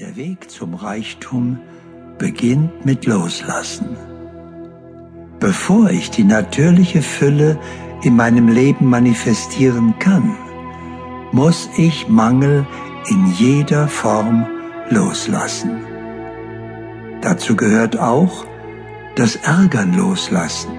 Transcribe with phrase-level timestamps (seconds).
[0.00, 1.58] Der Weg zum Reichtum
[2.16, 3.98] beginnt mit Loslassen.
[5.40, 7.58] Bevor ich die natürliche Fülle
[8.02, 10.34] in meinem Leben manifestieren kann,
[11.32, 12.66] muss ich Mangel
[13.10, 14.46] in jeder Form
[14.88, 15.82] loslassen.
[17.20, 18.46] Dazu gehört auch
[19.16, 20.78] das Ärgern loslassen,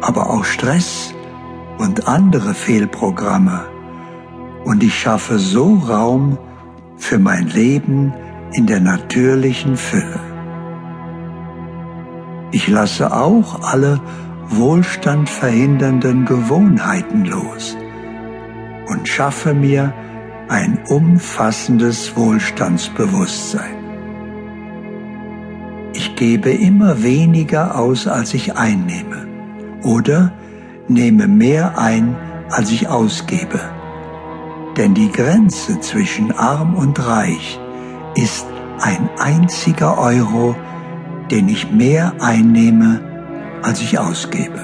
[0.00, 1.12] aber auch Stress
[1.78, 3.64] und andere Fehlprogramme.
[4.64, 6.38] Und ich schaffe so Raum
[7.02, 8.14] für mein Leben
[8.52, 10.20] in der natürlichen Fülle.
[12.52, 14.00] Ich lasse auch alle
[14.48, 17.76] Wohlstand verhindernden Gewohnheiten los
[18.86, 19.92] und schaffe mir
[20.48, 23.76] ein umfassendes Wohlstandsbewusstsein.
[25.94, 29.26] Ich gebe immer weniger aus, als ich einnehme
[29.82, 30.32] oder
[30.86, 32.16] nehme mehr ein,
[32.48, 33.60] als ich ausgebe.
[34.76, 37.60] Denn die Grenze zwischen arm und reich
[38.14, 38.46] ist
[38.80, 40.56] ein einziger Euro,
[41.30, 43.00] den ich mehr einnehme,
[43.62, 44.60] als ich ausgebe.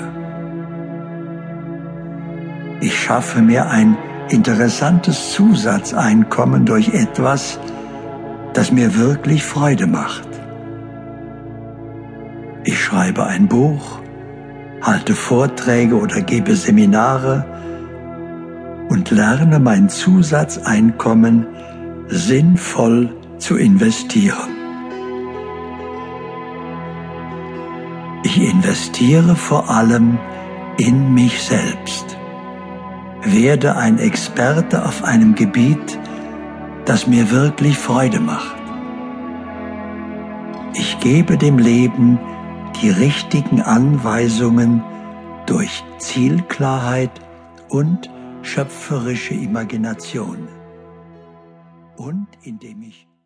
[2.81, 3.97] Ich schaffe mir ein
[4.31, 7.59] interessantes Zusatzeinkommen durch etwas,
[8.55, 10.29] das mir wirklich Freude macht.
[12.65, 14.01] Ich schreibe ein Buch,
[14.83, 17.45] halte Vorträge oder gebe Seminare
[18.99, 21.47] und lerne mein Zusatzeinkommen
[22.09, 24.51] sinnvoll zu investieren.
[28.25, 30.19] Ich investiere vor allem
[30.79, 32.19] in mich selbst.
[33.23, 35.97] Werde ein Experte auf einem Gebiet,
[36.85, 38.57] das mir wirklich Freude macht.
[40.75, 42.19] Ich gebe dem Leben
[42.83, 44.83] die richtigen Anweisungen
[45.47, 47.13] durch Zielklarheit
[47.69, 48.11] und
[48.49, 50.49] schöpferische Imagination.
[51.97, 53.09] Und indem ich